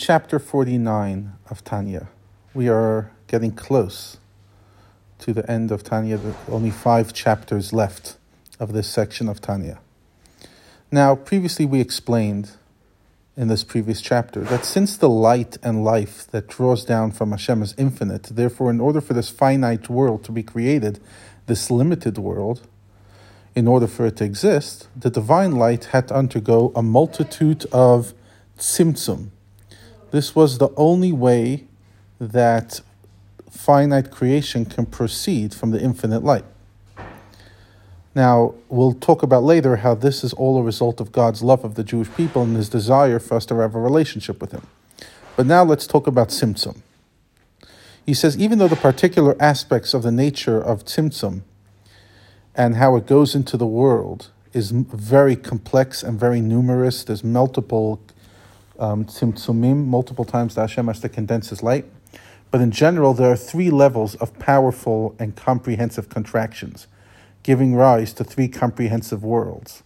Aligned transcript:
chapter 0.00 0.38
49 0.38 1.32
of 1.50 1.62
Tanya. 1.62 2.08
We 2.54 2.70
are 2.70 3.12
getting 3.26 3.52
close 3.52 4.16
to 5.18 5.34
the 5.34 5.48
end 5.48 5.70
of 5.70 5.84
Tanya, 5.84 6.18
only 6.48 6.70
five 6.70 7.12
chapters 7.12 7.74
left 7.74 8.16
of 8.58 8.72
this 8.72 8.88
section 8.88 9.28
of 9.28 9.42
Tanya. 9.42 9.78
Now, 10.90 11.14
previously 11.14 11.66
we 11.66 11.82
explained 11.82 12.52
in 13.36 13.48
this 13.48 13.62
previous 13.62 14.00
chapter 14.00 14.40
that 14.40 14.64
since 14.64 14.96
the 14.96 15.10
light 15.10 15.58
and 15.62 15.84
life 15.84 16.26
that 16.28 16.48
draws 16.48 16.82
down 16.82 17.12
from 17.12 17.32
Hashem 17.32 17.62
is 17.62 17.74
infinite, 17.76 18.22
therefore, 18.22 18.70
in 18.70 18.80
order 18.80 19.02
for 19.02 19.12
this 19.12 19.28
finite 19.28 19.90
world 19.90 20.24
to 20.24 20.32
be 20.32 20.42
created, 20.42 20.98
this 21.44 21.70
limited 21.70 22.16
world, 22.16 22.66
in 23.54 23.68
order 23.68 23.86
for 23.86 24.06
it 24.06 24.16
to 24.16 24.24
exist, 24.24 24.88
the 24.96 25.10
divine 25.10 25.52
light 25.52 25.86
had 25.86 26.08
to 26.08 26.14
undergo 26.14 26.72
a 26.74 26.82
multitude 26.82 27.66
of 27.70 28.14
tzimtzum. 28.58 29.32
This 30.10 30.34
was 30.34 30.58
the 30.58 30.70
only 30.76 31.12
way 31.12 31.64
that 32.18 32.80
finite 33.50 34.10
creation 34.10 34.64
can 34.64 34.86
proceed 34.86 35.54
from 35.54 35.70
the 35.70 35.80
infinite 35.80 36.24
light. 36.24 36.44
Now, 38.14 38.54
we'll 38.68 38.92
talk 38.92 39.22
about 39.22 39.44
later 39.44 39.76
how 39.76 39.94
this 39.94 40.24
is 40.24 40.32
all 40.32 40.58
a 40.58 40.62
result 40.62 41.00
of 41.00 41.12
God's 41.12 41.42
love 41.42 41.64
of 41.64 41.76
the 41.76 41.84
Jewish 41.84 42.12
people 42.16 42.42
and 42.42 42.56
his 42.56 42.68
desire 42.68 43.20
for 43.20 43.36
us 43.36 43.46
to 43.46 43.54
have 43.60 43.76
a 43.76 43.80
relationship 43.80 44.40
with 44.40 44.50
him. 44.50 44.66
But 45.36 45.46
now 45.46 45.62
let's 45.62 45.86
talk 45.86 46.08
about 46.08 46.28
Tzimtzum. 46.28 46.82
He 48.04 48.14
says, 48.14 48.36
even 48.36 48.58
though 48.58 48.68
the 48.68 48.74
particular 48.74 49.36
aspects 49.40 49.94
of 49.94 50.02
the 50.02 50.10
nature 50.10 50.60
of 50.60 50.84
Tzimtzum 50.84 51.42
and 52.56 52.76
how 52.76 52.96
it 52.96 53.06
goes 53.06 53.36
into 53.36 53.56
the 53.56 53.66
world 53.66 54.30
is 54.52 54.72
very 54.72 55.36
complex 55.36 56.02
and 56.02 56.18
very 56.18 56.40
numerous, 56.40 57.04
there's 57.04 57.22
multiple 57.22 58.00
um, 58.80 59.04
Tzimtzumim, 59.04 59.86
multiple 59.86 60.24
times 60.24 60.54
that 60.54 60.62
Hashem 60.62 60.88
has 60.88 61.00
to 61.00 61.08
condense 61.08 61.50
his 61.50 61.62
light. 61.62 61.84
But 62.50 62.60
in 62.60 62.72
general, 62.72 63.14
there 63.14 63.30
are 63.30 63.36
three 63.36 63.70
levels 63.70 64.16
of 64.16 64.36
powerful 64.38 65.14
and 65.18 65.36
comprehensive 65.36 66.08
contractions 66.08 66.88
giving 67.42 67.74
rise 67.74 68.12
to 68.14 68.24
three 68.24 68.48
comprehensive 68.48 69.22
worlds. 69.22 69.82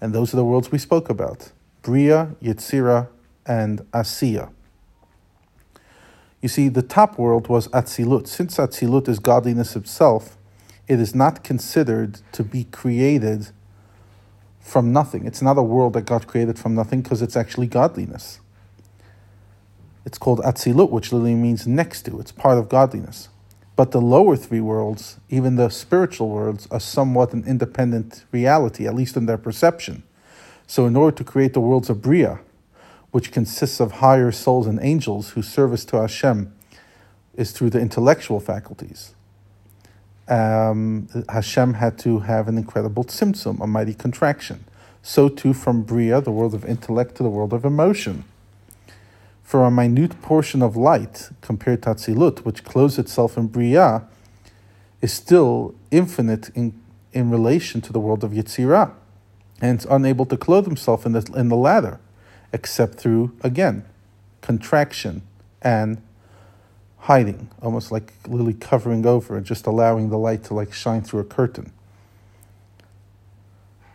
And 0.00 0.14
those 0.14 0.32
are 0.32 0.36
the 0.36 0.44
worlds 0.44 0.70
we 0.70 0.78
spoke 0.78 1.08
about 1.08 1.52
Bria, 1.82 2.36
Yetzira, 2.42 3.08
and 3.46 3.80
Asiya. 3.92 4.50
You 6.42 6.48
see, 6.48 6.68
the 6.68 6.82
top 6.82 7.18
world 7.18 7.48
was 7.48 7.68
Atzilut. 7.68 8.26
Since 8.26 8.58
Atzilut 8.58 9.08
is 9.08 9.18
godliness 9.18 9.74
itself, 9.74 10.36
it 10.86 11.00
is 11.00 11.14
not 11.14 11.42
considered 11.42 12.20
to 12.32 12.44
be 12.44 12.64
created 12.64 13.50
from 14.66 14.92
nothing. 14.92 15.26
It's 15.26 15.40
not 15.40 15.56
a 15.56 15.62
world 15.62 15.92
that 15.92 16.06
God 16.06 16.26
created 16.26 16.58
from 16.58 16.74
nothing 16.74 17.00
because 17.00 17.22
it's 17.22 17.36
actually 17.36 17.68
godliness. 17.68 18.40
It's 20.04 20.18
called 20.18 20.40
Atzilut, 20.40 20.90
which 20.90 21.12
literally 21.12 21.36
means 21.36 21.68
next 21.68 22.02
to. 22.02 22.18
It's 22.18 22.32
part 22.32 22.58
of 22.58 22.68
godliness. 22.68 23.28
But 23.76 23.92
the 23.92 24.00
lower 24.00 24.36
three 24.36 24.60
worlds, 24.60 25.18
even 25.28 25.54
the 25.54 25.68
spiritual 25.68 26.30
worlds, 26.30 26.66
are 26.70 26.80
somewhat 26.80 27.32
an 27.32 27.44
independent 27.46 28.24
reality, 28.32 28.88
at 28.88 28.94
least 28.94 29.16
in 29.16 29.26
their 29.26 29.38
perception. 29.38 30.02
So, 30.66 30.86
in 30.86 30.96
order 30.96 31.16
to 31.16 31.24
create 31.24 31.52
the 31.52 31.60
worlds 31.60 31.88
of 31.88 32.02
Bria, 32.02 32.40
which 33.12 33.30
consists 33.30 33.78
of 33.78 33.92
higher 33.92 34.32
souls 34.32 34.66
and 34.66 34.80
angels 34.82 35.30
whose 35.30 35.48
service 35.48 35.84
to 35.86 36.00
Hashem 36.00 36.52
is 37.34 37.52
through 37.52 37.70
the 37.70 37.80
intellectual 37.80 38.40
faculties, 38.40 39.14
um, 40.28 41.08
Hashem 41.28 41.74
had 41.74 41.98
to 42.00 42.20
have 42.20 42.48
an 42.48 42.58
incredible 42.58 43.04
tzimtzum, 43.04 43.60
a 43.60 43.66
mighty 43.66 43.94
contraction. 43.94 44.64
So 45.02 45.28
too 45.28 45.52
from 45.52 45.82
Bria, 45.82 46.20
the 46.20 46.32
world 46.32 46.54
of 46.54 46.64
intellect, 46.64 47.14
to 47.16 47.22
the 47.22 47.28
world 47.28 47.52
of 47.52 47.64
emotion 47.64 48.24
for 49.46 49.62
a 49.64 49.70
minute 49.70 50.20
portion 50.22 50.60
of 50.60 50.76
light 50.76 51.30
compared 51.40 51.80
to 51.80 51.90
Atzilut, 51.90 52.40
which 52.40 52.64
clothes 52.64 52.98
itself 52.98 53.38
in 53.38 53.46
Bria, 53.46 54.02
is 55.00 55.12
still 55.12 55.72
infinite 55.92 56.48
in, 56.56 56.72
in 57.12 57.30
relation 57.30 57.80
to 57.82 57.92
the 57.92 58.00
world 58.00 58.24
of 58.24 58.32
Yetzirah, 58.32 58.92
and 59.60 59.86
unable 59.88 60.26
to 60.26 60.36
clothe 60.36 60.66
himself 60.66 61.06
in 61.06 61.12
the, 61.12 61.32
in 61.36 61.48
the 61.48 61.54
latter, 61.54 62.00
except 62.52 62.94
through, 62.94 63.36
again, 63.44 63.84
contraction 64.40 65.22
and 65.62 66.02
hiding, 67.06 67.48
almost 67.62 67.92
like 67.92 68.12
literally 68.26 68.52
covering 68.52 69.06
over 69.06 69.36
and 69.36 69.46
just 69.46 69.64
allowing 69.64 70.10
the 70.10 70.18
light 70.18 70.42
to 70.42 70.52
like 70.52 70.72
shine 70.72 71.00
through 71.00 71.20
a 71.20 71.24
curtain. 71.24 71.72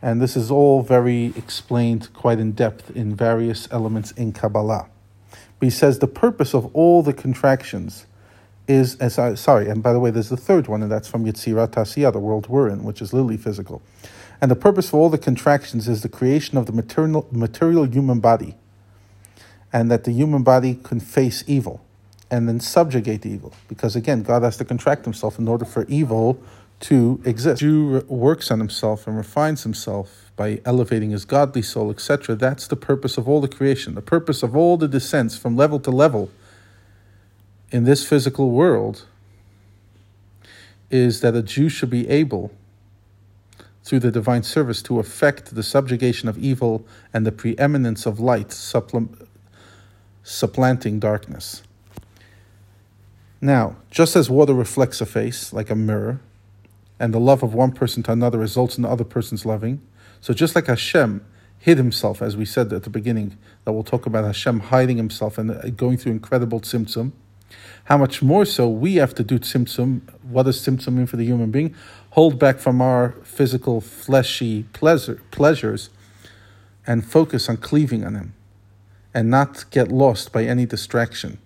And 0.00 0.22
this 0.22 0.36
is 0.36 0.48
all 0.48 0.82
very 0.82 1.32
explained 1.36 2.14
quite 2.14 2.38
in 2.38 2.52
depth 2.52 2.94
in 2.94 3.16
various 3.16 3.66
elements 3.72 4.12
in 4.12 4.32
Kabbalah. 4.32 4.86
But 5.58 5.66
he 5.66 5.70
says 5.70 5.98
the 5.98 6.06
purpose 6.06 6.54
of 6.54 6.72
all 6.72 7.02
the 7.02 7.12
contractions 7.12 8.06
is, 8.68 8.94
as 8.98 9.18
I, 9.18 9.34
sorry, 9.34 9.68
and 9.68 9.82
by 9.82 9.92
the 9.92 9.98
way, 9.98 10.12
there's 10.12 10.28
the 10.28 10.36
third 10.36 10.68
one, 10.68 10.80
and 10.80 10.90
that's 10.90 11.08
from 11.08 11.24
Yetzirah 11.24 11.66
Tasiyah, 11.66 12.12
the 12.12 12.20
world 12.20 12.48
we're 12.48 12.68
in, 12.68 12.84
which 12.84 13.02
is 13.02 13.12
literally 13.12 13.36
physical. 13.36 13.82
And 14.40 14.52
the 14.52 14.56
purpose 14.56 14.86
of 14.88 14.94
all 14.94 15.10
the 15.10 15.18
contractions 15.18 15.88
is 15.88 16.02
the 16.02 16.08
creation 16.08 16.56
of 16.56 16.66
the 16.66 16.72
material, 16.72 17.26
material 17.32 17.86
human 17.86 18.20
body, 18.20 18.54
and 19.72 19.90
that 19.90 20.04
the 20.04 20.12
human 20.12 20.44
body 20.44 20.76
can 20.76 21.00
face 21.00 21.42
evil 21.48 21.84
and 22.30 22.48
then 22.48 22.60
subjugate 22.60 23.26
evil. 23.26 23.52
Because 23.68 23.96
again, 23.96 24.22
God 24.22 24.42
has 24.42 24.56
to 24.58 24.64
contract 24.64 25.04
himself 25.04 25.38
in 25.38 25.48
order 25.48 25.64
for 25.64 25.84
evil 25.88 26.40
to 26.80 27.20
exist. 27.24 27.60
Jew 27.60 28.04
works 28.08 28.50
on 28.50 28.58
himself 28.58 29.06
and 29.06 29.16
refines 29.16 29.62
himself 29.62 30.32
by 30.36 30.60
elevating 30.64 31.10
his 31.10 31.24
godly 31.24 31.62
soul, 31.62 31.90
etc. 31.90 32.34
That's 32.34 32.66
the 32.66 32.76
purpose 32.76 33.18
of 33.18 33.28
all 33.28 33.40
the 33.40 33.48
creation. 33.48 33.94
The 33.94 34.02
purpose 34.02 34.42
of 34.42 34.56
all 34.56 34.76
the 34.76 34.88
descents 34.88 35.36
from 35.36 35.56
level 35.56 35.78
to 35.80 35.90
level 35.90 36.30
in 37.70 37.84
this 37.84 38.06
physical 38.06 38.50
world 38.50 39.04
is 40.90 41.20
that 41.20 41.36
a 41.36 41.42
Jew 41.42 41.68
should 41.68 41.90
be 41.90 42.08
able, 42.08 42.50
through 43.84 44.00
the 44.00 44.10
divine 44.10 44.42
service, 44.42 44.82
to 44.82 44.98
effect 44.98 45.54
the 45.54 45.62
subjugation 45.62 46.28
of 46.28 46.38
evil 46.38 46.84
and 47.12 47.26
the 47.26 47.32
preeminence 47.32 48.06
of 48.06 48.18
light, 48.18 48.48
suppl- 48.48 49.26
supplanting 50.24 50.98
darkness. 50.98 51.62
Now, 53.40 53.76
just 53.90 54.16
as 54.16 54.28
water 54.28 54.54
reflects 54.54 55.00
a 55.00 55.06
face 55.06 55.52
like 55.52 55.70
a 55.70 55.74
mirror, 55.74 56.20
and 57.00 57.14
the 57.14 57.18
love 57.18 57.42
of 57.42 57.54
one 57.54 57.72
person 57.72 58.02
to 58.04 58.12
another 58.12 58.38
results 58.38 58.76
in 58.76 58.82
the 58.82 58.88
other 58.88 59.04
person's 59.04 59.46
loving. 59.46 59.80
So 60.20 60.34
just 60.34 60.54
like 60.54 60.66
Hashem 60.66 61.24
hid 61.58 61.78
himself, 61.78 62.20
as 62.20 62.36
we 62.36 62.44
said 62.44 62.72
at 62.74 62.82
the 62.82 62.90
beginning, 62.90 63.38
that 63.64 63.72
we'll 63.72 63.82
talk 63.82 64.04
about 64.04 64.24
Hashem 64.24 64.60
hiding 64.60 64.98
himself 64.98 65.38
and 65.38 65.50
uh, 65.50 65.70
going 65.70 65.96
through 65.96 66.12
incredible 66.12 66.60
tzimtzum, 66.60 67.12
how 67.84 67.96
much 67.96 68.22
more 68.22 68.44
so 68.44 68.68
we 68.68 68.96
have 68.96 69.14
to 69.14 69.24
do 69.24 69.38
tzimtzum. 69.38 70.02
What 70.22 70.44
does 70.44 70.60
tzimtzum 70.60 70.92
mean 70.92 71.06
for 71.06 71.16
the 71.16 71.24
human 71.24 71.50
being? 71.50 71.74
Hold 72.10 72.38
back 72.38 72.58
from 72.58 72.82
our 72.82 73.12
physical, 73.24 73.80
fleshy 73.80 74.64
pleasure, 74.74 75.22
pleasures 75.30 75.88
and 76.86 77.04
focus 77.04 77.48
on 77.48 77.56
cleaving 77.56 78.04
on 78.04 78.14
him 78.14 78.34
and 79.14 79.30
not 79.30 79.70
get 79.70 79.90
lost 79.90 80.32
by 80.32 80.44
any 80.44 80.66
distraction. 80.66 81.38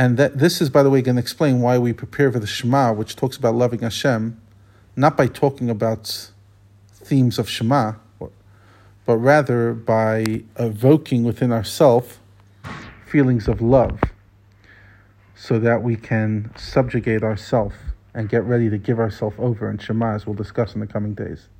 And 0.00 0.16
that 0.16 0.38
this 0.38 0.62
is, 0.62 0.70
by 0.70 0.82
the 0.82 0.88
way, 0.88 1.02
going 1.02 1.16
to 1.16 1.20
explain 1.20 1.60
why 1.60 1.76
we 1.76 1.92
prepare 1.92 2.32
for 2.32 2.38
the 2.38 2.46
Shema, 2.46 2.90
which 2.90 3.16
talks 3.16 3.36
about 3.36 3.54
loving 3.54 3.80
Hashem, 3.80 4.40
not 4.96 5.14
by 5.14 5.26
talking 5.26 5.68
about 5.68 6.30
themes 6.90 7.38
of 7.38 7.50
Shema, 7.50 7.96
but 9.04 9.18
rather 9.18 9.74
by 9.74 10.44
evoking 10.58 11.22
within 11.22 11.52
ourselves 11.52 12.18
feelings 13.04 13.46
of 13.46 13.60
love, 13.60 14.00
so 15.36 15.58
that 15.58 15.82
we 15.82 15.96
can 15.96 16.50
subjugate 16.56 17.22
ourselves 17.22 17.76
and 18.14 18.30
get 18.30 18.42
ready 18.44 18.70
to 18.70 18.78
give 18.78 18.98
ourselves 18.98 19.36
over 19.38 19.68
in 19.68 19.76
Shema, 19.76 20.14
as 20.14 20.24
we'll 20.24 20.32
discuss 20.32 20.72
in 20.72 20.80
the 20.80 20.86
coming 20.86 21.12
days. 21.12 21.50